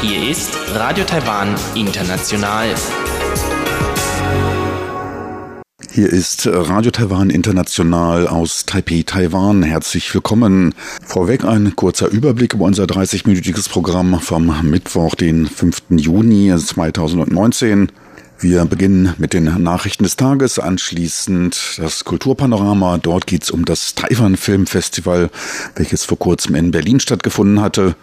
[0.00, 2.68] Hier ist Radio Taiwan International.
[5.90, 9.64] Hier ist Radio Taiwan International aus Taipei, Taiwan.
[9.64, 10.72] Herzlich willkommen.
[11.04, 15.82] Vorweg ein kurzer Überblick über unser 30-minütiges Programm vom Mittwoch, den 5.
[15.90, 17.90] Juni 2019.
[18.42, 22.98] Wir beginnen mit den Nachrichten des Tages, anschließend das Kulturpanorama.
[22.98, 25.30] Dort geht es um das Taiwan Filmfestival,
[25.76, 27.94] welches vor kurzem in Berlin stattgefunden hatte.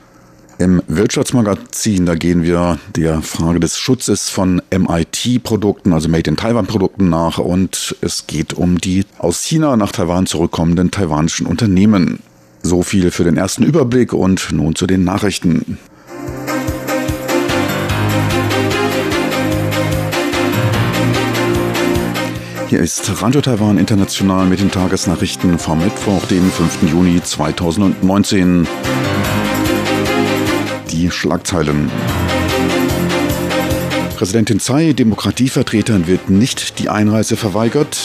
[0.57, 7.09] Im Wirtschaftsmagazin, da gehen wir der Frage des Schutzes von MIT-Produkten, also Made in Taiwan-Produkten
[7.09, 12.19] nach und es geht um die aus China nach Taiwan zurückkommenden taiwanischen Unternehmen.
[12.63, 15.77] So viel für den ersten Überblick und nun zu den Nachrichten.
[22.69, 26.83] Hier ist Radio Taiwan International mit den Tagesnachrichten vom Mittwoch, dem 5.
[26.91, 28.67] Juni 2019
[30.91, 31.89] die Schlagzeilen.
[34.15, 37.99] Präsidentin Tsai, Demokratievertretern wird nicht die Einreise verweigert.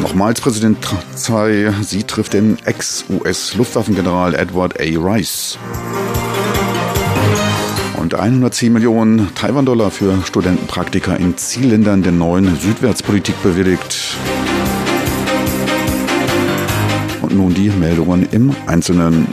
[0.00, 0.78] Nochmals Präsident
[1.14, 4.84] Tsai, sie trifft den Ex-US-Luftwaffengeneral Edward A.
[4.84, 5.58] Rice.
[8.06, 14.16] Und 110 Millionen Taiwan-Dollar für Studentenpraktika in Zielländern der neuen Südwärtspolitik bewilligt.
[17.20, 19.26] Und nun die Meldungen im Einzelnen.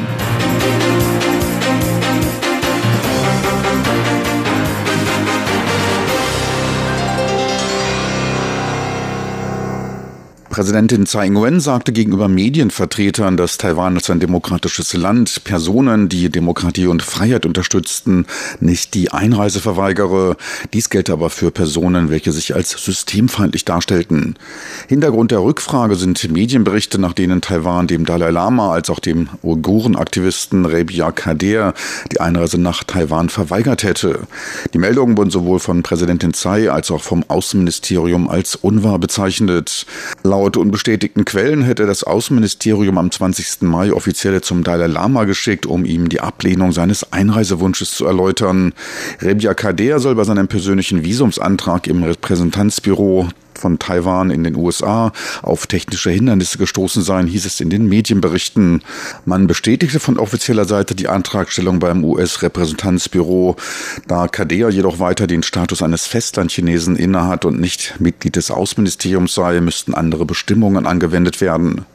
[10.54, 16.86] Präsidentin Tsai Ing-wen sagte gegenüber Medienvertretern, dass Taiwan als ein demokratisches Land Personen, die Demokratie
[16.86, 18.28] und Freiheit unterstützten,
[18.60, 20.38] nicht die Einreise verweigere.
[20.72, 24.36] Dies gelte aber für Personen, welche sich als systemfeindlich darstellten.
[24.88, 30.68] Hintergrund der Rückfrage sind Medienberichte, nach denen Taiwan dem Dalai Lama als auch dem Uiguren-Aktivisten
[30.68, 31.74] Rebia Kader
[32.12, 34.20] die Einreise nach Taiwan verweigert hätte.
[34.76, 39.88] Die Meldungen wurden sowohl von Präsidentin Tsai als auch vom Außenministerium als unwahr bezeichnet.
[40.22, 43.62] Laut Laut unbestätigten Quellen hätte das Außenministerium am 20.
[43.62, 48.74] Mai offizielle zum Dalai Lama geschickt, um ihm die Ablehnung seines Einreisewunsches zu erläutern.
[49.22, 53.30] Rebia Kader soll bei seinem persönlichen Visumsantrag im Repräsentanzbüro
[53.64, 58.82] von Taiwan in den USA auf technische Hindernisse gestoßen sein, hieß es in den Medienberichten.
[59.24, 63.56] Man bestätigte von offizieller Seite die Antragstellung beim US-Repräsentanzbüro.
[64.06, 69.62] Da Kadea jedoch weiter den Status eines Festlandchinesen innehat und nicht Mitglied des Außenministeriums sei,
[69.62, 71.86] müssten andere Bestimmungen angewendet werden.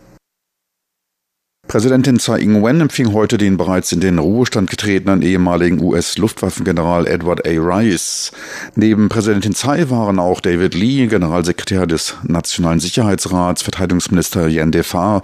[1.68, 7.50] Präsidentin Tsai Ing-wen empfing heute den bereits in den Ruhestand getretenen ehemaligen US-Luftwaffengeneral Edward A.
[7.50, 8.32] Rice.
[8.74, 15.20] Neben Präsidentin Tsai waren auch David Lee, Generalsekretär des Nationalen Sicherheitsrats, Verteidigungsminister Yan Defa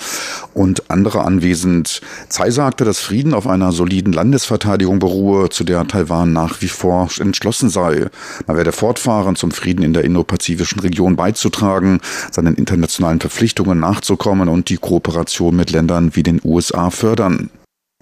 [0.53, 2.03] und andere anwesend.
[2.28, 7.09] Tsai sagte, dass Frieden auf einer soliden Landesverteidigung beruhe, zu der Taiwan nach wie vor
[7.19, 8.10] entschlossen sei.
[8.47, 12.00] Man werde fortfahren, zum Frieden in der indopazifischen Region beizutragen,
[12.31, 17.50] seinen internationalen Verpflichtungen nachzukommen und die Kooperation mit Ländern wie den den USA fördern.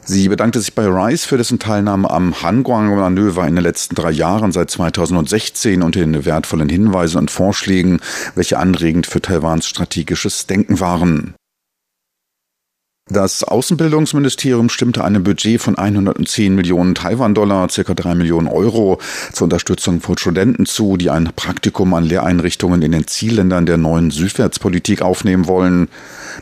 [0.05, 4.51] Sie bedankte sich bei Rice für dessen Teilnahme am Hanguang-Manöver in den letzten drei Jahren
[4.51, 8.01] seit 2016 und den wertvollen Hinweisen und Vorschlägen,
[8.35, 11.35] welche anregend für Taiwans strategisches Denken waren.
[13.13, 18.99] Das Außenbildungsministerium stimmte einem Budget von 110 Millionen Taiwan-Dollar, circa drei Millionen Euro,
[19.35, 24.11] zur Unterstützung von Studenten zu, die ein Praktikum an Lehreinrichtungen in den Zielländern der neuen
[24.11, 25.89] Südwärtspolitik aufnehmen wollen.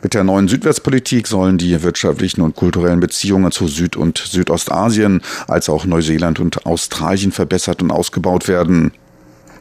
[0.04, 5.68] Mit der neuen Südwärtspolitik sollen die wirtschaftlichen und kulturellen Beziehungen zu Süd- und Südostasien als
[5.68, 8.92] auch Neuseeland und Australien verbessert und ausgebaut werden.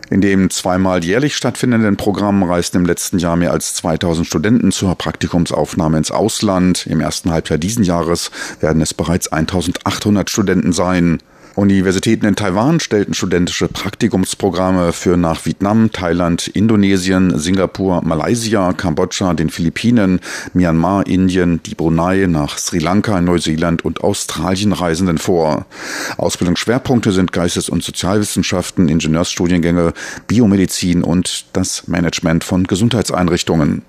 [0.09, 4.95] In dem zweimal jährlich stattfindenden Programm reisten im letzten Jahr mehr als 2000 Studenten zur
[4.95, 6.87] Praktikumsaufnahme ins Ausland.
[6.87, 11.19] Im ersten Halbjahr diesen Jahres werden es bereits 1800 Studenten sein.
[11.59, 19.49] Universitäten in Taiwan stellten studentische Praktikumsprogramme für nach Vietnam, Thailand, Indonesien, Singapur, Malaysia, Kambodscha, den
[19.49, 20.21] Philippinen,
[20.53, 25.65] Myanmar, Indien, die Brunei, nach Sri Lanka, Neuseeland und Australien Reisenden vor.
[26.17, 29.91] Ausbildungsschwerpunkte sind Geistes- und Sozialwissenschaften, Ingenieursstudiengänge,
[30.27, 33.81] Biomedizin und das Management von Gesundheitseinrichtungen.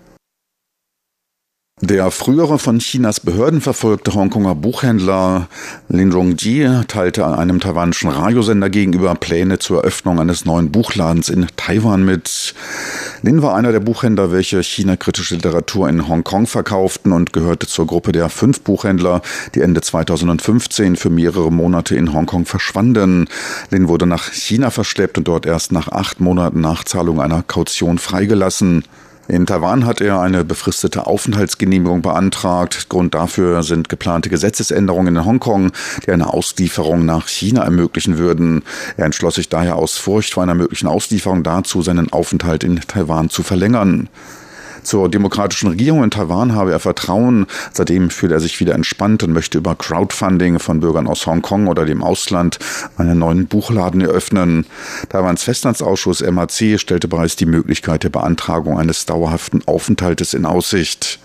[1.83, 5.49] Der frühere von Chinas Behörden verfolgte Hongkonger Buchhändler
[5.89, 12.05] Lin Rongji teilte einem taiwanischen Radiosender gegenüber Pläne zur Eröffnung eines neuen Buchladens in Taiwan
[12.05, 12.55] mit.
[13.23, 18.13] Lin war einer der Buchhändler, welche China-kritische Literatur in Hongkong verkauften und gehörte zur Gruppe
[18.13, 19.23] der fünf Buchhändler,
[19.55, 23.27] die Ende 2015 für mehrere Monate in Hongkong verschwanden.
[23.71, 28.85] Lin wurde nach China verschleppt und dort erst nach acht Monaten Nachzahlung einer Kaution freigelassen.
[29.31, 32.89] In Taiwan hat er eine befristete Aufenthaltsgenehmigung beantragt.
[32.89, 35.71] Grund dafür sind geplante Gesetzesänderungen in Hongkong,
[36.05, 38.65] die eine Auslieferung nach China ermöglichen würden.
[38.97, 43.31] Er entschloss sich daher aus Furcht vor einer möglichen Auslieferung dazu, seinen Aufenthalt in Taiwan
[43.31, 44.09] zu verlängern.
[44.83, 47.47] Zur demokratischen Regierung in Taiwan habe er Vertrauen.
[47.73, 51.85] Seitdem fühlt er sich wieder entspannt und möchte über Crowdfunding von Bürgern aus Hongkong oder
[51.85, 52.59] dem Ausland
[52.97, 54.67] einen neuen Buchladen eröffnen.
[55.09, 61.19] Taiwans Festlandsausschuss MAC stellte bereits die Möglichkeit der Beantragung eines dauerhaften Aufenthaltes in Aussicht.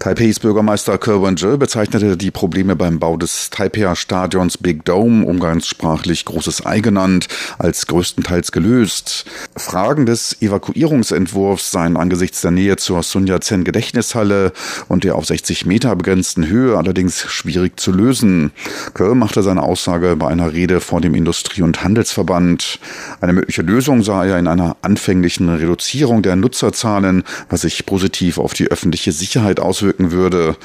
[0.00, 6.64] Taipeis Bürgermeister Kerwin Zhe bezeichnete die Probleme beim Bau des Taipei-Stadions Big Dome, umgangssprachlich großes
[6.64, 7.26] Ei genannt,
[7.58, 9.24] als größtenteils gelöst.
[9.56, 14.52] Fragen des Evakuierungsentwurfs seien angesichts der Nähe zur Sun Yat-sen Gedächtnishalle
[14.86, 18.52] und der auf 60 Meter begrenzten Höhe allerdings schwierig zu lösen.
[18.94, 22.78] Kerr machte seine Aussage bei einer Rede vor dem Industrie- und Handelsverband.
[23.20, 28.54] Eine mögliche Lösung sah er in einer anfänglichen Reduzierung der Nutzerzahlen, was sich positiv auf
[28.54, 30.56] die öffentliche Sicherheit auswirkt auswirken würde.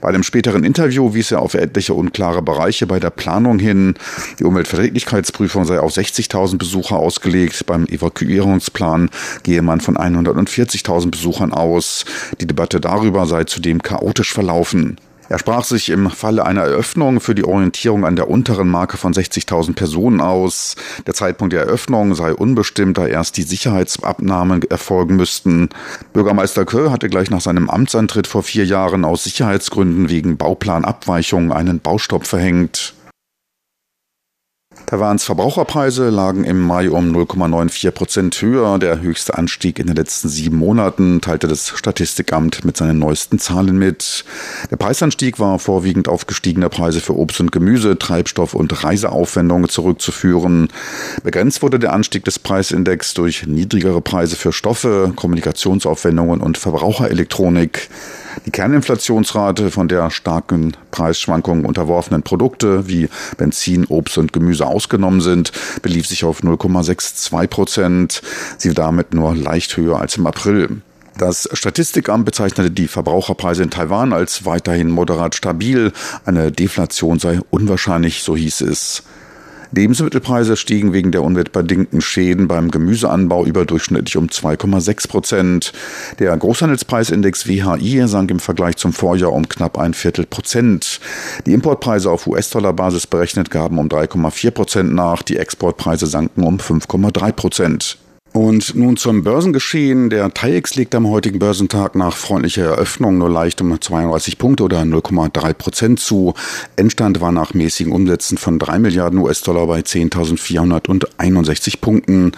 [0.00, 3.94] Bei einem späteren Interview wies er auf etliche unklare Bereiche bei der Planung hin.
[4.38, 7.66] Die Umweltverträglichkeitsprüfung sei auf 60.000 Besucher ausgelegt.
[7.66, 9.10] Beim Evakuierungsplan
[9.42, 12.04] gehe man von 140.000 Besuchern aus.
[12.40, 14.98] Die Debatte darüber sei zudem chaotisch verlaufen.
[15.28, 19.12] Er sprach sich im Falle einer Eröffnung für die Orientierung an der unteren Marke von
[19.12, 20.76] 60.000 Personen aus.
[21.06, 25.68] Der Zeitpunkt der Eröffnung sei unbestimmt, da erst die Sicherheitsabnahmen erfolgen müssten.
[26.12, 31.80] Bürgermeister Kö hatte gleich nach seinem Amtsantritt vor vier Jahren aus Sicherheitsgründen wegen Bauplanabweichungen einen
[31.80, 32.94] Baustopp verhängt.
[34.86, 40.28] Taiwans Verbraucherpreise lagen im Mai um 0,94 Prozent höher, der höchste Anstieg in den letzten
[40.28, 44.24] sieben Monaten, teilte das Statistikamt mit seinen neuesten Zahlen mit.
[44.70, 50.68] Der Preisanstieg war vorwiegend auf gestiegene Preise für Obst und Gemüse, Treibstoff und Reiseaufwendungen zurückzuführen.
[51.24, 57.88] Begrenzt wurde der Anstieg des Preisindex durch niedrigere Preise für Stoffe, Kommunikationsaufwendungen und Verbraucherelektronik.
[58.44, 65.52] Die Kerninflationsrate von der starken Preisschwankungen unterworfenen Produkte wie Benzin, Obst und Gemüse ausgenommen sind,
[65.82, 68.22] belief sich auf 0,62 Prozent.
[68.58, 70.82] Sie damit nur leicht höher als im April.
[71.18, 75.92] Das Statistikamt bezeichnete die Verbraucherpreise in Taiwan als weiterhin moderat stabil.
[76.26, 79.02] Eine Deflation sei unwahrscheinlich, so hieß es.
[79.72, 85.72] Lebensmittelpreise stiegen wegen der umweltbedingten Schäden beim Gemüseanbau überdurchschnittlich um 2,6 Prozent.
[86.18, 91.00] Der Großhandelspreisindex WHI sank im Vergleich zum Vorjahr um knapp ein Viertel Prozent.
[91.46, 97.32] Die Importpreise auf US-Dollar-Basis berechnet gaben um 3,4 Prozent nach, die Exportpreise sanken um 5,3
[97.32, 97.98] Prozent.
[98.36, 100.10] Und nun zum Börsengeschehen.
[100.10, 104.82] Der TAIEX legt am heutigen Börsentag nach freundlicher Eröffnung nur leicht um 32 Punkte oder
[104.82, 106.34] 0,3 Prozent zu.
[106.76, 112.32] Endstand war nach mäßigen Umsätzen von 3 Milliarden US-Dollar bei 10.461 Punkten.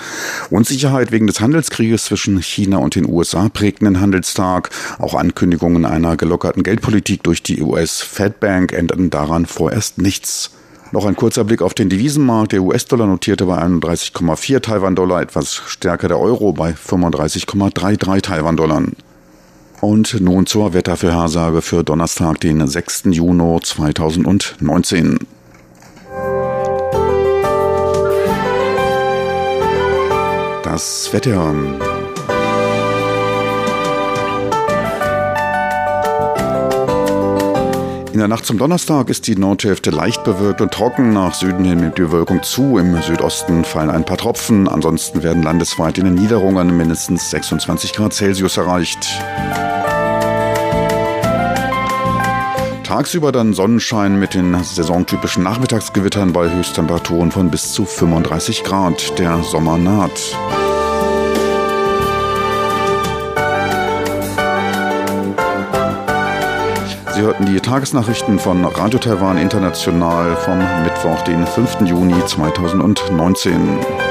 [0.51, 4.71] Unsicherheit wegen des Handelskrieges zwischen China und den USA prägten den Handelstag.
[5.01, 10.53] Auch Ankündigungen einer gelockerten Geldpolitik durch die US-Fed Bank änderten daran vorerst nichts.
[10.91, 12.53] Noch ein kurzer Blick auf den Devisenmarkt.
[12.53, 18.83] Der US-Dollar notierte bei 31,4 Taiwan-Dollar, etwas stärker der Euro bei 35,33 Taiwan-Dollar.
[19.81, 23.05] Und nun zur Wettervorhersage für Donnerstag, den 6.
[23.11, 25.19] Juni 2019.
[30.65, 31.55] Das Wetter.
[38.19, 41.13] In der Nacht zum Donnerstag ist die Nordhälfte leicht bewölkt und trocken.
[41.13, 42.77] Nach Süden hin nimmt die Bewölkung zu.
[42.77, 44.67] Im Südosten fallen ein paar Tropfen.
[44.67, 49.07] Ansonsten werden landesweit in den Niederungen mindestens 26 Grad Celsius erreicht.
[52.83, 59.17] Tagsüber dann Sonnenschein mit den saisontypischen Nachmittagsgewittern bei Höchsttemperaturen von bis zu 35 Grad.
[59.21, 60.37] Der Sommer naht.
[67.19, 71.81] Sie hörten die Tagesnachrichten von Radio Taiwan International vom Mittwoch, den 5.
[71.81, 74.08] Juni 2019.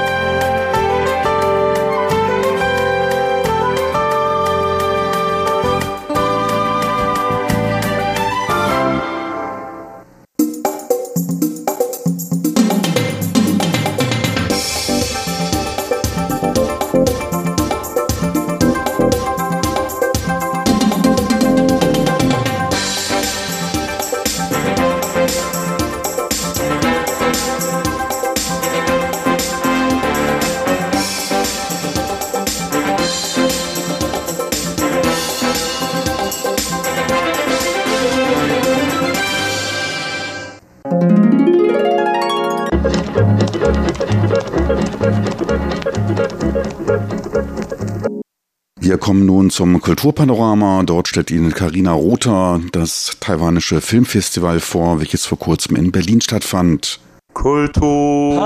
[49.58, 50.84] zum Kulturpanorama.
[50.86, 57.00] Dort stellt Ihnen Karina Rother das taiwanische Filmfestival vor, welches vor kurzem in Berlin stattfand.
[57.34, 58.40] Kultur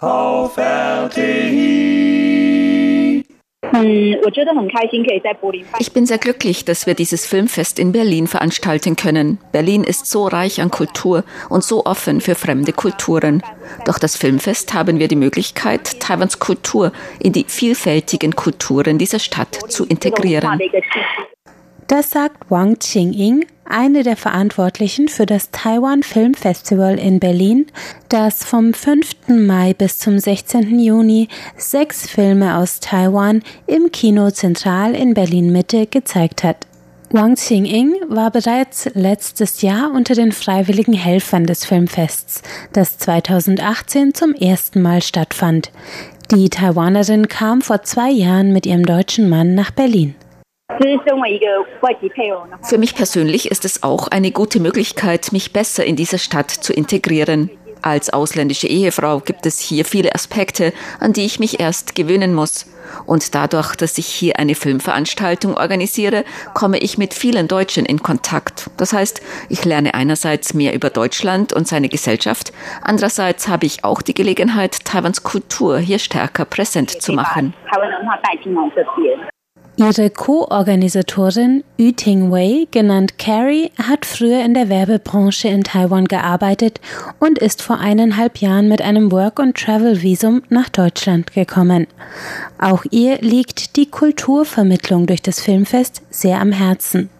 [0.00, 2.23] auf RTI.
[5.78, 9.38] Ich bin sehr glücklich, dass wir dieses Filmfest in Berlin veranstalten können.
[9.52, 13.42] Berlin ist so reich an Kultur und so offen für fremde Kulturen.
[13.84, 19.54] Durch das Filmfest haben wir die Möglichkeit, Taiwans Kultur in die vielfältigen Kulturen dieser Stadt
[19.68, 20.58] zu integrieren.
[21.86, 27.66] Das sagt Wang Qingying, eine der Verantwortlichen für das Taiwan Film Festival in Berlin,
[28.08, 29.28] das vom 5.
[29.28, 30.78] Mai bis zum 16.
[30.78, 36.66] Juni sechs Filme aus Taiwan im Kino Zentral in Berlin Mitte gezeigt hat.
[37.10, 42.42] Wang Qingying war bereits letztes Jahr unter den freiwilligen Helfern des Filmfests,
[42.72, 45.70] das 2018 zum ersten Mal stattfand.
[46.32, 50.16] Die Taiwanerin kam vor zwei Jahren mit ihrem deutschen Mann nach Berlin.
[52.62, 56.72] Für mich persönlich ist es auch eine gute Möglichkeit, mich besser in dieser Stadt zu
[56.72, 57.50] integrieren.
[57.82, 62.66] Als ausländische Ehefrau gibt es hier viele Aspekte, an die ich mich erst gewöhnen muss.
[63.04, 68.70] Und dadurch, dass ich hier eine Filmveranstaltung organisiere, komme ich mit vielen Deutschen in Kontakt.
[68.78, 72.52] Das heißt, ich lerne einerseits mehr über Deutschland und seine Gesellschaft,
[72.82, 77.52] andererseits habe ich auch die Gelegenheit, Taiwans Kultur hier stärker präsent zu machen.
[79.76, 86.80] Ihre Co-Organisatorin Yu Ting-Wei, genannt Carrie, hat früher in der Werbebranche in Taiwan gearbeitet
[87.18, 91.88] und ist vor eineinhalb Jahren mit einem Work-and-Travel-Visum nach Deutschland gekommen.
[92.58, 97.10] Auch ihr liegt die Kulturvermittlung durch das Filmfest sehr am Herzen.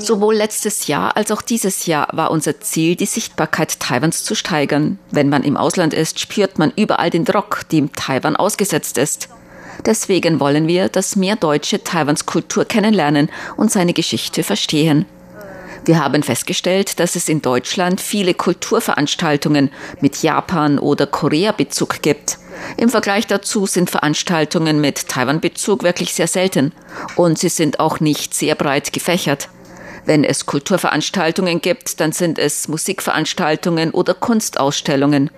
[0.00, 4.98] Sowohl letztes Jahr als auch dieses Jahr war unser Ziel, die Sichtbarkeit Taiwans zu steigern.
[5.10, 9.28] Wenn man im Ausland ist, spürt man überall den Druck, dem Taiwan ausgesetzt ist.
[9.84, 15.06] Deswegen wollen wir, dass mehr Deutsche Taiwans Kultur kennenlernen und seine Geschichte verstehen.
[15.84, 19.70] Wir haben festgestellt, dass es in Deutschland viele Kulturveranstaltungen
[20.00, 22.38] mit Japan- oder Korea-Bezug gibt.
[22.76, 26.72] Im Vergleich dazu sind Veranstaltungen mit Taiwan-Bezug wirklich sehr selten
[27.16, 29.48] und sie sind auch nicht sehr breit gefächert.
[30.04, 35.30] Wenn es Kulturveranstaltungen gibt, dann sind es Musikveranstaltungen oder Kunstausstellungen.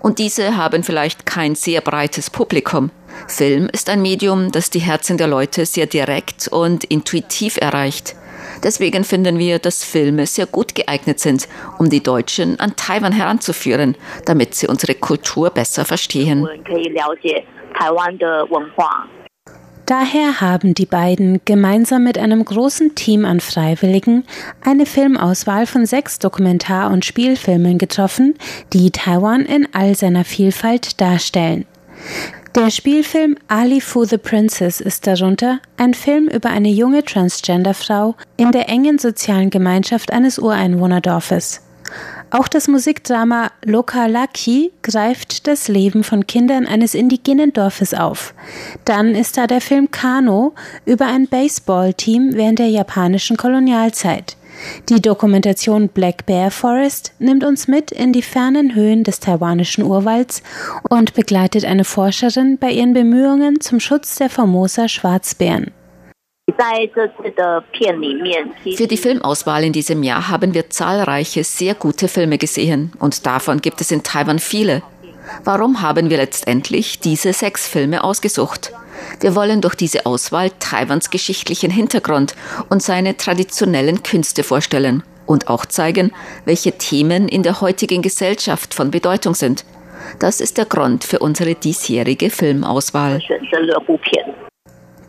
[0.00, 2.90] Und diese haben vielleicht kein sehr breites Publikum.
[3.28, 8.16] Film ist ein Medium, das die Herzen der Leute sehr direkt und intuitiv erreicht.
[8.62, 13.96] Deswegen finden wir, dass Filme sehr gut geeignet sind, um die Deutschen an Taiwan heranzuführen,
[14.26, 16.48] damit sie unsere Kultur besser verstehen.
[19.86, 24.24] Daher haben die beiden gemeinsam mit einem großen Team an Freiwilligen
[24.64, 28.34] eine Filmauswahl von sechs Dokumentar- und Spielfilmen getroffen,
[28.72, 31.66] die Taiwan in all seiner Vielfalt darstellen.
[32.54, 38.52] Der Spielfilm Ali Fu the Princess ist darunter ein Film über eine junge Transgender-Frau in
[38.52, 41.62] der engen sozialen Gemeinschaft eines Ureinwohnerdorfes.
[42.30, 48.34] Auch das Musikdrama Loka Laki greift das Leben von Kindern eines indigenen Dorfes auf.
[48.84, 54.36] Dann ist da der Film Kano über ein Baseballteam während der japanischen Kolonialzeit.
[54.88, 60.42] Die Dokumentation Black Bear Forest nimmt uns mit in die fernen Höhen des taiwanischen Urwalds
[60.88, 65.72] und begleitet eine Forscherin bei ihren Bemühungen zum Schutz der Formosa Schwarzbären.
[68.76, 73.60] Für die Filmauswahl in diesem Jahr haben wir zahlreiche sehr gute Filme gesehen und davon
[73.60, 74.82] gibt es in Taiwan viele.
[75.42, 78.72] Warum haben wir letztendlich diese sechs Filme ausgesucht?
[79.20, 82.34] Wir wollen durch diese Auswahl Taiwans geschichtlichen Hintergrund
[82.68, 86.12] und seine traditionellen Künste vorstellen und auch zeigen,
[86.44, 89.64] welche Themen in der heutigen Gesellschaft von Bedeutung sind.
[90.18, 93.20] Das ist der Grund für unsere diesjährige Filmauswahl.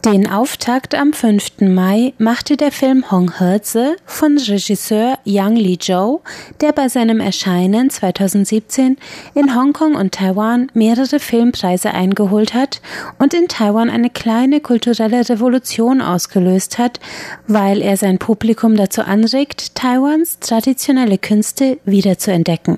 [0.05, 1.61] Den Auftakt am 5.
[1.61, 6.21] Mai machte der Film Hong Herze von Regisseur Yang Li Zhou,
[6.61, 8.97] der bei seinem Erscheinen 2017
[9.33, 12.81] in Hongkong und Taiwan mehrere Filmpreise eingeholt hat
[13.17, 16.99] und in Taiwan eine kleine kulturelle Revolution ausgelöst hat,
[17.47, 22.77] weil er sein Publikum dazu anregt, Taiwans traditionelle Künste wiederzuentdecken.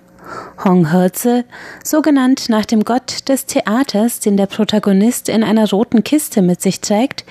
[0.64, 1.46] Hong Herze,
[1.84, 6.62] so genannt nach dem Gott des Theaters, den der Protagonist in einer roten Kiste mit
[6.62, 7.26] sich trägt,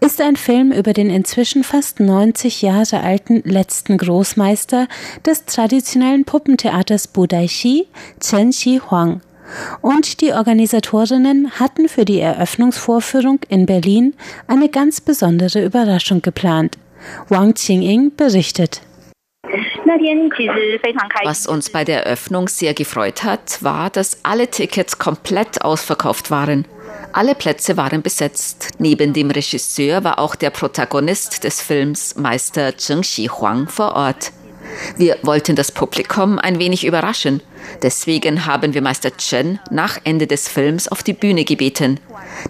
[0.00, 4.88] ist ein Film über den inzwischen fast 90 Jahre alten letzten Großmeister
[5.24, 7.86] des traditionellen Puppentheaters Budaishi,
[8.20, 9.20] Chen Xi Huang.
[9.80, 14.14] Und die Organisatorinnen hatten für die Eröffnungsvorführung in Berlin
[14.46, 16.78] eine ganz besondere Überraschung geplant.
[17.28, 18.80] Wang Qingying berichtet.
[21.24, 26.66] Was uns bei der Eröffnung sehr gefreut hat, war, dass alle Tickets komplett ausverkauft waren.
[27.12, 28.70] Alle Plätze waren besetzt.
[28.78, 34.32] Neben dem Regisseur war auch der Protagonist des Films, Meister Zheng Xihuang, vor Ort.
[34.96, 37.42] Wir wollten das Publikum ein wenig überraschen.
[37.82, 42.00] Deswegen haben wir Meister Chen nach Ende des Films auf die Bühne gebeten.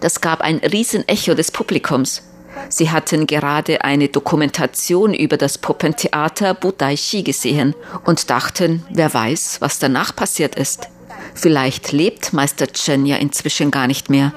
[0.00, 2.22] Das gab ein Riesenecho des Publikums.
[2.68, 9.78] Sie hatten gerade eine Dokumentation über das Puppentheater Budaishi gesehen und dachten, wer weiß, was
[9.78, 10.88] danach passiert ist.
[11.34, 14.32] Vielleicht lebt Meister Chen ja inzwischen gar nicht mehr.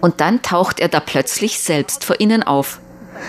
[0.00, 2.80] Und dann taucht er da plötzlich selbst vor ihnen auf.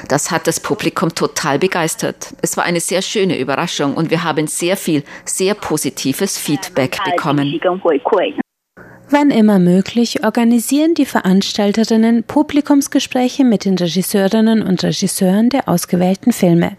[0.07, 2.33] Das hat das Publikum total begeistert.
[2.41, 7.59] Es war eine sehr schöne Überraschung und wir haben sehr viel, sehr positives Feedback bekommen.
[9.11, 16.77] Wann immer möglich organisieren die Veranstalterinnen Publikumsgespräche mit den Regisseurinnen und Regisseuren der ausgewählten Filme.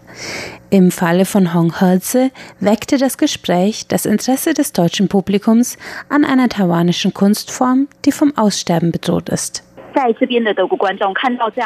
[0.69, 6.47] Im Falle von Hong Herze weckte das Gespräch das Interesse des deutschen Publikums an einer
[6.47, 9.63] taiwanischen Kunstform, die vom Aussterben bedroht ist.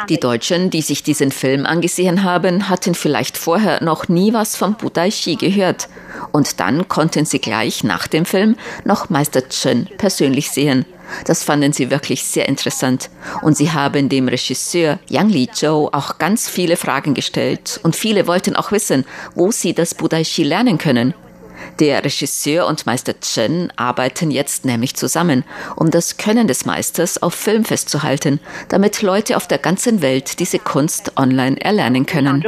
[0.08, 4.74] Die Deutschen, die sich diesen Film angesehen haben, hatten vielleicht vorher noch nie was vom
[4.74, 5.88] Budaishi gehört.
[6.32, 10.84] Und dann konnten sie gleich nach dem Film noch Meister Chen persönlich sehen.
[11.24, 13.10] Das fanden sie wirklich sehr interessant.
[13.42, 17.80] Und sie haben dem Regisseur Yang Li Zhou auch ganz viele Fragen gestellt.
[17.82, 19.04] Und viele wollten auch wissen,
[19.34, 21.14] wo sie das Budaishi lernen können.
[21.78, 25.44] Der Regisseur und Meister Chen arbeiten jetzt nämlich zusammen,
[25.76, 28.40] um das Können des Meisters auf Film festzuhalten,
[28.70, 32.42] damit Leute auf der ganzen Welt diese Kunst online erlernen können.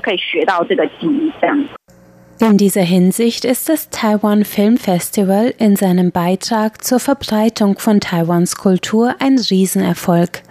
[2.40, 8.54] In dieser Hinsicht ist das Taiwan Film Festival in seinem Beitrag zur Verbreitung von Taiwans
[8.56, 10.42] Kultur ein Riesenerfolg.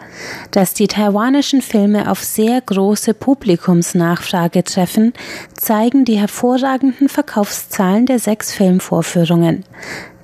[0.51, 5.13] Dass die taiwanischen Filme auf sehr große Publikumsnachfrage treffen,
[5.53, 9.63] zeigen die hervorragenden Verkaufszahlen der sechs Filmvorführungen.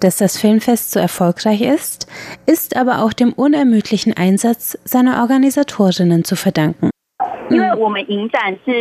[0.02, 2.08] Dass das Filmfest so erfolgreich ist,
[2.46, 6.93] ist aber auch dem unermüdlichen Einsatz seiner Organisatorinnen zu verdanken.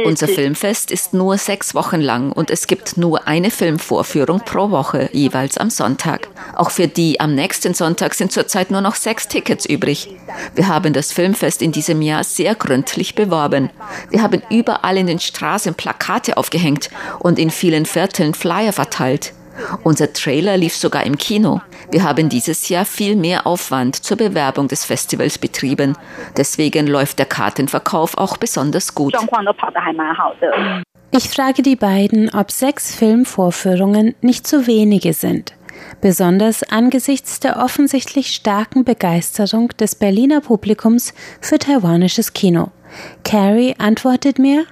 [0.05, 5.09] Unser Filmfest ist nur sechs Wochen lang und es gibt nur eine Filmvorführung pro Woche,
[5.13, 6.29] jeweils am Sonntag.
[6.55, 10.09] Auch für die am nächsten Sonntag sind zurzeit nur noch sechs Tickets übrig.
[10.55, 13.71] Wir haben das Filmfest in diesem Jahr sehr gründlich beworben.
[14.11, 19.33] Wir haben überall in den Straßen Plakate aufgehängt und in vielen Vierteln Flyer verteilt.
[19.83, 21.61] Unser Trailer lief sogar im Kino.
[21.91, 25.97] Wir haben dieses Jahr viel mehr Aufwand zur Bewerbung des Festivals betrieben.
[26.37, 29.15] Deswegen läuft der Kartenverkauf auch besonders gut.
[31.15, 35.55] Ich frage die beiden, ob sechs Filmvorführungen nicht zu wenige sind.
[36.01, 42.71] Besonders angesichts der offensichtlich starken Begeisterung des Berliner Publikums für taiwanisches Kino.
[43.25, 44.65] Carrie antwortet mir,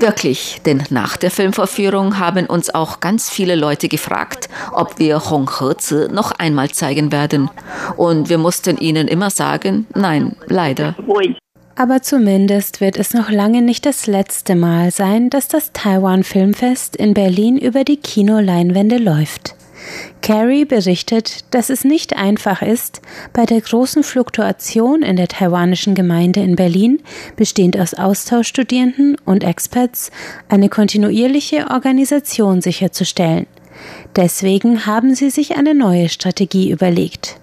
[0.00, 5.50] Wirklich, denn nach der Filmvorführung haben uns auch ganz viele Leute gefragt, ob wir Hong
[5.58, 7.50] Heze noch einmal zeigen werden.
[7.96, 10.94] Und wir mussten ihnen immer sagen, nein, leider.
[11.76, 16.94] Aber zumindest wird es noch lange nicht das letzte Mal sein, dass das Taiwan Filmfest
[16.94, 19.56] in Berlin über die Kinoleinwände läuft.
[20.22, 26.40] Carrie berichtet, dass es nicht einfach ist, bei der großen Fluktuation in der taiwanischen Gemeinde
[26.40, 27.02] in Berlin,
[27.36, 30.10] bestehend aus Austauschstudierenden und Experts,
[30.48, 33.46] eine kontinuierliche Organisation sicherzustellen.
[34.16, 37.40] Deswegen haben sie sich eine neue Strategie überlegt.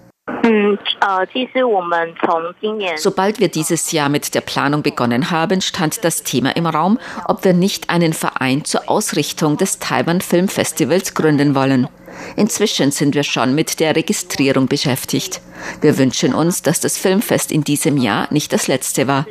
[2.96, 7.44] Sobald wir dieses Jahr mit der Planung begonnen haben, stand das Thema im Raum, ob
[7.44, 11.88] wir nicht einen Verein zur Ausrichtung des Taiwan Film Festivals gründen wollen.
[12.36, 15.40] Inzwischen sind wir schon mit der Registrierung beschäftigt.
[15.80, 19.26] Wir wünschen uns, dass das Filmfest in diesem Jahr nicht das letzte war.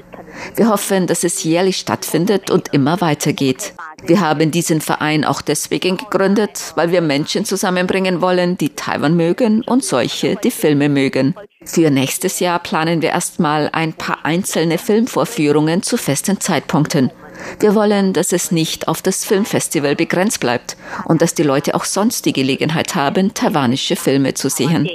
[0.56, 3.74] Wir hoffen, dass es jährlich stattfindet und immer weitergeht.
[4.04, 9.62] Wir haben diesen Verein auch deswegen gegründet, weil wir Menschen zusammenbringen wollen, die Taiwan mögen
[9.64, 11.36] und solche, die Filme mögen.
[11.64, 17.12] Für nächstes Jahr planen wir erstmal ein paar einzelne Filmvorführungen zu festen Zeitpunkten.
[17.60, 21.86] Wir wollen, dass es nicht auf das Filmfestival begrenzt bleibt und dass die Leute auch
[21.86, 24.90] sonst die Gelegenheit haben, taiwanische Filme zu sehen.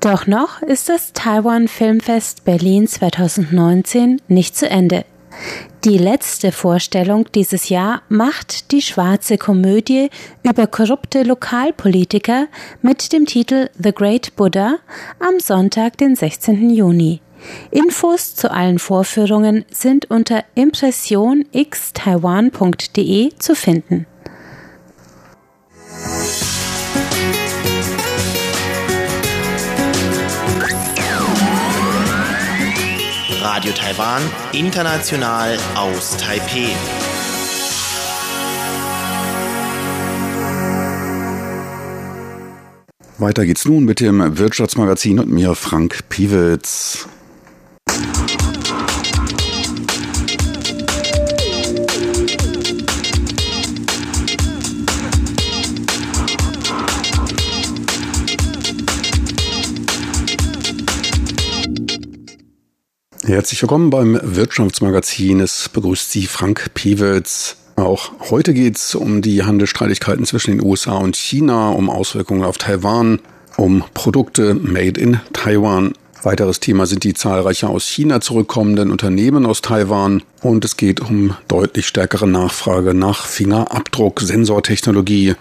[0.00, 5.04] Doch noch ist das Taiwan Filmfest Berlin 2019 nicht zu Ende.
[5.84, 10.10] Die letzte Vorstellung dieses Jahr macht die schwarze Komödie
[10.42, 12.46] über korrupte Lokalpolitiker
[12.82, 14.76] mit dem Titel The Great Buddha
[15.20, 16.70] am Sonntag, den 16.
[16.70, 17.20] Juni.
[17.70, 24.06] Infos zu allen Vorführungen sind unter impressionxtaiwan.de zu finden.
[33.42, 34.22] Radio Taiwan,
[34.52, 36.70] international aus Taipei.
[43.18, 47.08] Weiter geht's nun mit dem Wirtschaftsmagazin und mir Frank Piewitz.
[63.28, 65.40] Herzlich willkommen beim Wirtschaftsmagazin.
[65.40, 67.56] Es begrüßt Sie Frank Piewitz.
[67.76, 72.56] Auch heute geht es um die Handelsstreitigkeiten zwischen den USA und China, um Auswirkungen auf
[72.56, 73.20] Taiwan,
[73.58, 75.92] um Produkte made in Taiwan.
[76.22, 81.36] Weiteres Thema sind die zahlreicher aus China zurückkommenden Unternehmen aus Taiwan und es geht um
[81.48, 85.34] deutlich stärkere Nachfrage nach Fingerabdruck-Sensortechnologie.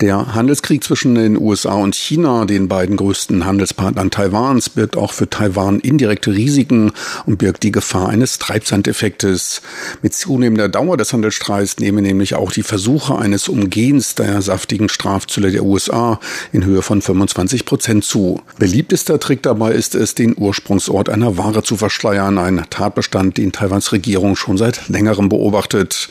[0.00, 5.28] Der Handelskrieg zwischen den USA und China, den beiden größten Handelspartnern Taiwans, birgt auch für
[5.28, 6.92] Taiwan indirekte Risiken
[7.26, 9.60] und birgt die Gefahr eines Treibsandeffektes.
[10.00, 15.50] Mit zunehmender Dauer des Handelsstreits nehmen nämlich auch die Versuche eines Umgehens der saftigen Strafzölle
[15.50, 16.18] der USA
[16.50, 18.40] in Höhe von 25 Prozent zu.
[18.58, 23.92] Beliebtester Trick dabei ist es, den Ursprungsort einer Ware zu verschleiern, ein Tatbestand, den Taiwans
[23.92, 26.08] Regierung schon seit längerem beobachtet.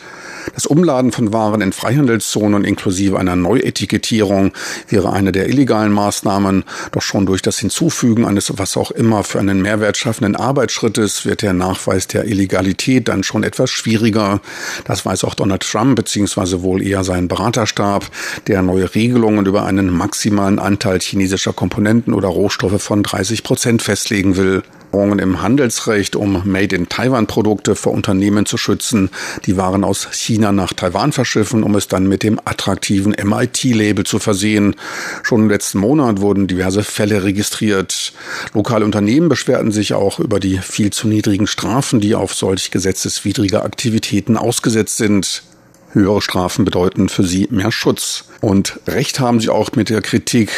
[0.54, 4.54] Das Umladen von Waren in Freihandelszonen inklusive einer Neuetikettierung
[4.88, 6.64] wäre eine der illegalen Maßnahmen.
[6.92, 11.42] Doch schon durch das Hinzufügen eines was auch immer für einen Mehrwert schaffenden Arbeitsschrittes wird
[11.42, 14.42] der Nachweis der Illegalität dann schon etwas schwieriger.
[14.86, 18.10] Das weiß auch Donald Trump beziehungsweise wohl eher sein Beraterstab,
[18.48, 24.36] der neue Regelungen über einen maximalen Anteil chinesischer Komponenten oder Rohstoffe von 30 Prozent festlegen
[24.36, 24.64] will.
[24.92, 29.10] Änderungen im Handelsrecht, um Made in Taiwan Produkte vor Unternehmen zu schützen,
[29.46, 34.18] die Waren aus China nach Taiwan verschiffen, um es dann mit dem attraktiven MIT-Label zu
[34.18, 34.76] versehen.
[35.22, 38.14] Schon im letzten Monat wurden diverse Fälle registriert.
[38.54, 43.64] Lokale Unternehmen beschwerten sich auch über die viel zu niedrigen Strafen, die auf solch gesetzeswidrige
[43.64, 45.44] Aktivitäten ausgesetzt sind.
[45.92, 48.26] Höhere Strafen bedeuten für sie mehr Schutz.
[48.42, 50.52] Und recht haben sie auch mit der Kritik.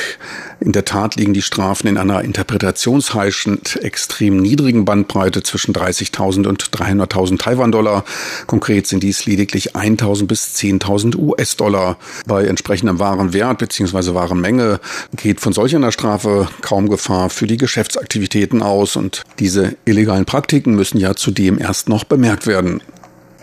[0.59, 6.65] In der Tat liegen die Strafen in einer interpretationsheischend extrem niedrigen Bandbreite zwischen 30.000 und
[6.65, 8.03] 300.000 Taiwan-Dollar.
[8.45, 11.97] Konkret sind dies lediglich 1.000 bis 10.000 US-Dollar.
[12.27, 14.13] Bei entsprechendem wahren Wert bzw.
[14.13, 14.79] wahren Menge
[15.15, 18.95] geht von solch einer Strafe kaum Gefahr für die Geschäftsaktivitäten aus.
[18.95, 22.81] Und diese illegalen Praktiken müssen ja zudem erst noch bemerkt werden.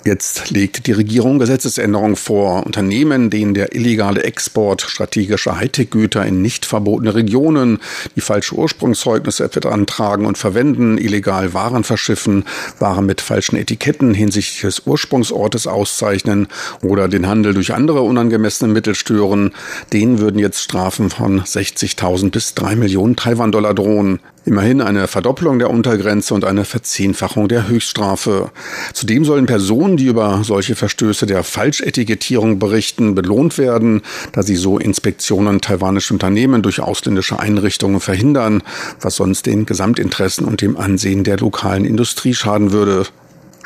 [0.05, 2.65] Jetzt legt die Regierung Gesetzesänderungen vor.
[2.65, 7.79] Unternehmen, denen der illegale Export strategischer Hightech-Güter in nicht verbotene Regionen,
[8.15, 12.45] die falsche Ursprungszeugnisse antragen und verwenden, illegal Waren verschiffen,
[12.79, 16.47] Waren mit falschen Etiketten hinsichtlich des Ursprungsortes auszeichnen
[16.83, 19.53] oder den Handel durch andere unangemessene Mittel stören,
[19.93, 24.21] denen würden jetzt Strafen von 60.000 bis 3 Millionen Taiwan-Dollar drohen.
[24.49, 28.51] Immerhin eine Verdoppelung der Untergrenze und eine Verzehnfachung der Höchststrafe.
[28.95, 34.01] Zudem sollen Personen, die über solche Verstöße der Falschetikettierung berichten, belohnt werden,
[34.33, 38.63] da sie so Inspektionen taiwanischer Unternehmen durch ausländische Einrichtungen verhindern,
[39.03, 43.05] was sonst den Gesamtinteressen und dem Ansehen der lokalen Industrie schaden würde.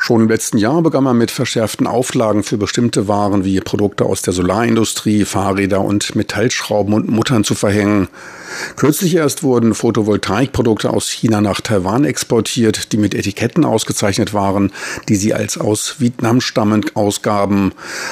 [0.05, 4.21] Schon im letzten Jahr begann man mit verschärften Auflagen für bestimmte Waren wie Produkte aus
[4.21, 8.09] der Solarindustrie, Fahrräder und Metallschrauben und Muttern zu verhängen.
[8.75, 14.73] Kürzlich erst wurden Photovoltaikprodukte aus China nach Taiwan exportiert, die mit Etiketten ausgezeichnet waren,
[15.07, 17.71] die sie als aus Vietnam stammend ausgaben.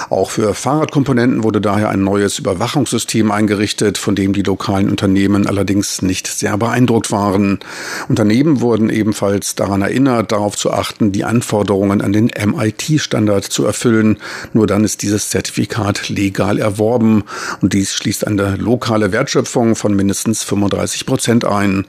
[0.10, 6.02] Auch für Fahrradkomponenten wurde daher ein neues Überwachungssystem eingerichtet, von dem die lokalen Unternehmen allerdings
[6.02, 7.60] nicht sehr beeindruckt waren.
[8.08, 13.66] Unternehmen wurden ebenfalls daran erinnert, darauf zu achten, die Anforderungen Anforderungen an den MIT-Standard zu
[13.66, 14.18] erfüllen.
[14.54, 17.24] Nur dann ist dieses Zertifikat legal erworben
[17.62, 21.86] und dies schließt eine lokale Wertschöpfung von mindestens 35 Prozent ein.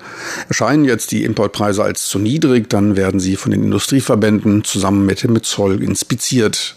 [0.48, 5.22] Erscheinen jetzt die Importpreise als zu niedrig, dann werden sie von den Industrieverbänden zusammen mit
[5.22, 6.76] dem Zoll inspiziert.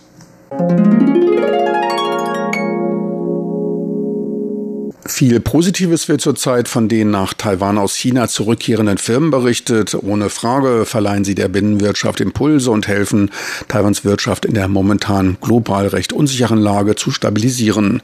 [5.08, 9.94] Viel Positives wird zurzeit von den nach Taiwan aus China zurückkehrenden Firmen berichtet.
[9.94, 13.30] Ohne Frage verleihen sie der Binnenwirtschaft Impulse und helfen,
[13.68, 18.02] Taiwans Wirtschaft in der momentan global recht unsicheren Lage zu stabilisieren.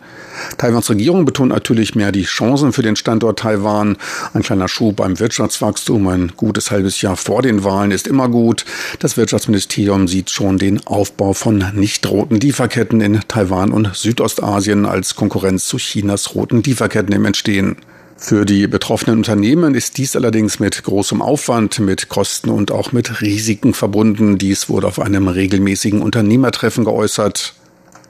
[0.60, 3.98] Taiwans Regierung betont natürlich mehr die Chancen für den Standort Taiwan.
[4.36, 8.64] Ein kleiner Schub beim Wirtschaftswachstum, ein gutes halbes Jahr vor den Wahlen ist immer gut.
[9.00, 15.16] Das Wirtschaftsministerium sieht schon den Aufbau von nicht roten Lieferketten in Taiwan und Südostasien als
[15.16, 16.91] Konkurrenz zu Chinas roten Lieferketten.
[16.96, 17.78] Im Entstehen.
[18.18, 23.22] Für die betroffenen Unternehmen ist dies allerdings mit großem Aufwand, mit Kosten und auch mit
[23.22, 24.38] Risiken verbunden.
[24.38, 27.56] Dies wurde auf einem regelmäßigen Unternehmertreffen geäußert.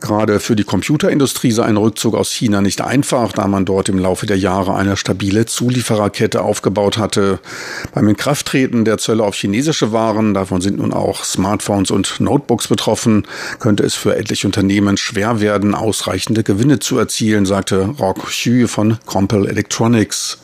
[0.01, 3.99] Gerade für die Computerindustrie sei ein Rückzug aus China nicht einfach, da man dort im
[3.99, 7.39] Laufe der Jahre eine stabile Zuliefererkette aufgebaut hatte.
[7.93, 13.27] Beim Inkrafttreten der Zölle auf chinesische Waren, davon sind nun auch Smartphones und Notebooks betroffen,
[13.59, 18.97] könnte es für etliche Unternehmen schwer werden, ausreichende Gewinne zu erzielen, sagte Rock Xu von
[19.05, 20.39] Compel Electronics.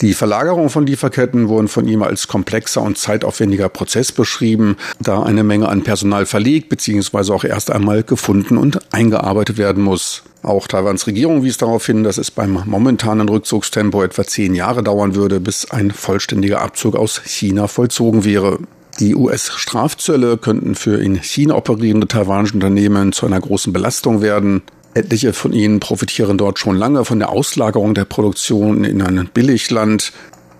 [0.00, 5.44] Die Verlagerung von Lieferketten wurden von ihm als komplexer und zeitaufwendiger Prozess beschrieben, da eine
[5.44, 7.32] Menge an Personal verlegt bzw.
[7.32, 10.22] auch erst einmal gefunden und eingearbeitet werden muss.
[10.42, 15.14] Auch Taiwans Regierung wies darauf hin, dass es beim momentanen Rückzugstempo etwa zehn Jahre dauern
[15.14, 18.58] würde, bis ein vollständiger Abzug aus China vollzogen wäre.
[19.00, 24.62] Die US-Strafzölle könnten für in China operierende taiwanische Unternehmen zu einer großen Belastung werden.
[24.94, 30.12] Etliche von ihnen profitieren dort schon lange von der Auslagerung der Produktion in ein Billigland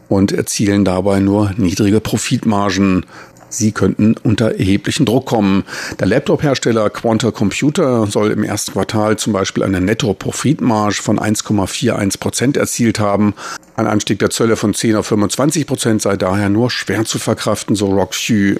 [0.08, 3.06] und erzielen dabei nur niedrige Profitmargen.
[3.54, 5.64] Sie könnten unter erheblichen Druck kommen.
[6.00, 12.56] Der Laptop-Hersteller Quanta Computer soll im ersten Quartal zum Beispiel eine Netto-Profitmarge von 1,41 Prozent
[12.56, 13.34] erzielt haben.
[13.76, 17.74] Ein Anstieg der Zölle von 10 auf 25 Prozent sei daher nur schwer zu verkraften,
[17.74, 18.56] so Rockxu.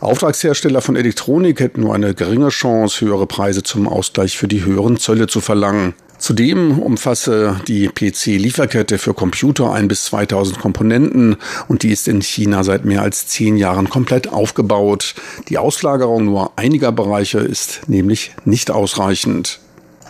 [0.00, 4.96] Auftragshersteller von Elektronik hätten nur eine geringe Chance, höhere Preise zum Ausgleich für die höheren
[4.96, 5.94] Zölle zu verlangen.
[6.26, 11.36] Zudem umfasse die PC-Lieferkette für Computer ein bis 2000 Komponenten
[11.68, 15.14] und die ist in China seit mehr als zehn Jahren komplett aufgebaut.
[15.48, 19.60] Die Auslagerung nur einiger Bereiche ist nämlich nicht ausreichend.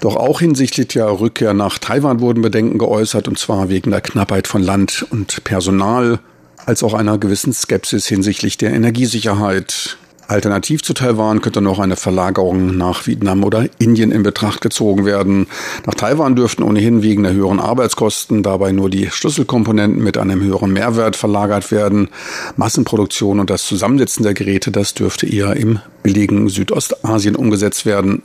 [0.01, 4.49] Doch auch hinsichtlich der Rückkehr nach Taiwan wurden Bedenken geäußert, und zwar wegen der Knappheit
[4.49, 6.21] von Land und Personal,
[6.65, 9.99] als auch einer gewissen Skepsis hinsichtlich der Energiesicherheit.
[10.29, 15.47] Alternativ zu Taiwan könnte noch eine Verlagerung nach Vietnam oder Indien in Betracht gezogen werden.
[15.87, 20.73] Nach Taiwan dürften ohnehin wegen der höheren Arbeitskosten dabei nur die Schlüsselkomponenten mit einem höheren
[20.73, 22.09] Mehrwert verlagert werden.
[22.57, 28.23] Massenproduktion und das Zusammensetzen der Geräte, das dürfte eher im billigen Südostasien umgesetzt werden.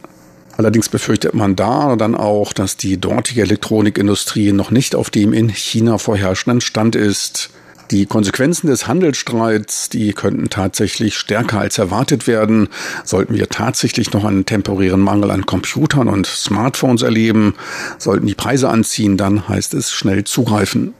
[0.57, 5.49] Allerdings befürchtet man da dann auch, dass die dortige Elektronikindustrie noch nicht auf dem in
[5.49, 7.51] China vorherrschenden Stand ist.
[7.91, 12.69] Die Konsequenzen des Handelsstreits, die könnten tatsächlich stärker als erwartet werden.
[13.03, 17.53] Sollten wir tatsächlich noch einen temporären Mangel an Computern und Smartphones erleben,
[17.97, 20.93] sollten die Preise anziehen, dann heißt es schnell zugreifen.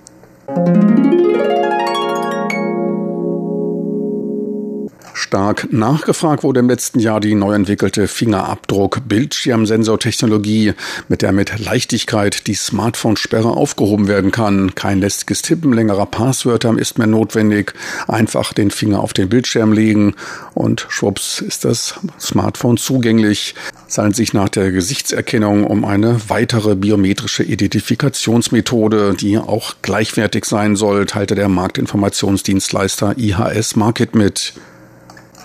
[5.32, 10.74] Stark nachgefragt wurde im letzten Jahr die neu entwickelte Fingerabdruck-Bildschirmsensortechnologie,
[11.08, 14.76] mit der mit Leichtigkeit die Smartphone-Sperre aufgehoben werden kann.
[14.76, 17.72] Kein lästiges Tippen längerer Passwörter ist mehr notwendig.
[18.10, 20.16] Einfach den Finger auf den Bildschirm legen
[20.54, 23.56] und schwupps ist das Smartphone zugänglich.
[23.88, 30.76] Es handelt sich nach der Gesichtserkennung um eine weitere biometrische Identifikationsmethode, die auch gleichwertig sein
[30.76, 34.56] soll, teilte der Marktinformationsdienstleister IHS Market mit.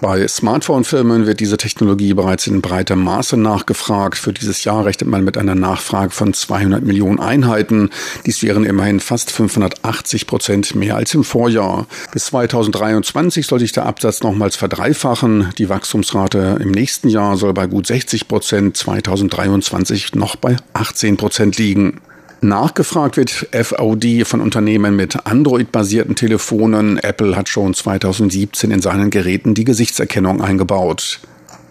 [0.03, 4.19] Bei Smartphone-Firmen wird diese Technologie bereits in breiterem Maße nachgefragt.
[4.19, 7.91] Für dieses Jahr rechnet man mit einer Nachfrage von 200 Millionen Einheiten.
[8.27, 11.87] Dies wären immerhin fast 580 Prozent mehr als im Vorjahr.
[12.13, 15.53] Bis 2023 soll sich der Absatz nochmals verdreifachen.
[15.57, 21.57] Die Wachstumsrate im nächsten Jahr soll bei gut 60 Prozent, 2023 noch bei 18 Prozent
[21.57, 22.01] liegen.
[22.43, 26.99] Nachgefragt wird FOD von Unternehmen mit Android-basierten Telefonen.
[26.99, 31.21] Apple hat schon 2017 in seinen Geräten die Gesichtserkennung eingebaut.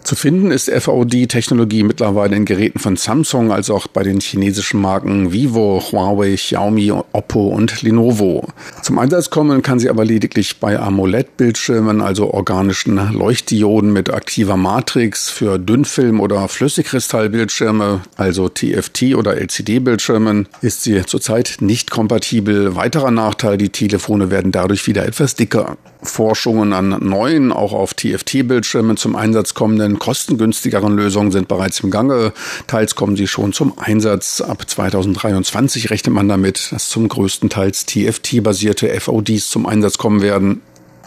[0.06, 5.32] Zu finden ist FOD-Technologie mittlerweile in Geräten von Samsung als auch bei den chinesischen Marken
[5.32, 8.46] Vivo, Huawei, Xiaomi, Oppo und Lenovo.
[8.82, 15.28] Zum Einsatz kommen kann sie aber lediglich bei AMOLED-Bildschirmen, also organischen Leuchtdioden mit aktiver Matrix
[15.28, 22.76] für Dünnfilm- oder Flüssigkristallbildschirme, also TFT- oder LCD-Bildschirmen, ist sie zurzeit nicht kompatibel.
[22.76, 25.76] Weiterer Nachteil, die Telefone werden dadurch wieder etwas dicker.
[26.08, 32.32] Forschungen an neuen, auch auf TFT-Bildschirmen zum Einsatz kommenden, kostengünstigeren Lösungen sind bereits im Gange.
[32.66, 34.40] Teils kommen sie schon zum Einsatz.
[34.40, 40.62] Ab 2023 rechnet man damit, dass zum größten Teils TFT-basierte FODs zum Einsatz kommen werden.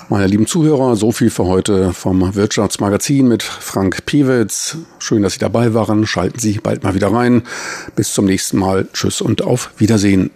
[0.09, 4.77] Meine lieben Zuhörer, so viel für heute vom Wirtschaftsmagazin mit Frank Piewitz.
[4.97, 6.07] Schön, dass Sie dabei waren.
[6.07, 7.43] Schalten Sie bald mal wieder rein.
[7.95, 8.88] Bis zum nächsten Mal.
[8.91, 10.31] Tschüss und auf Wiedersehen.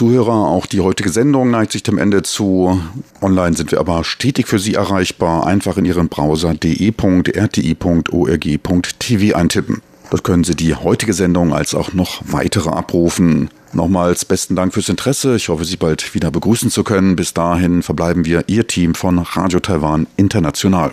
[0.00, 2.80] Zuhörer, auch die heutige Sendung neigt sich dem Ende zu.
[3.20, 5.46] Online sind wir aber stetig für Sie erreichbar.
[5.46, 7.26] Einfach in Ihren Browser de.rti.org.tv
[9.36, 9.82] eintippen.
[10.08, 13.50] Dort können Sie die heutige Sendung als auch noch weitere abrufen.
[13.74, 15.36] Nochmals besten Dank fürs Interesse.
[15.36, 17.14] Ich hoffe, Sie bald wieder begrüßen zu können.
[17.14, 20.92] Bis dahin verbleiben wir Ihr Team von Radio Taiwan International.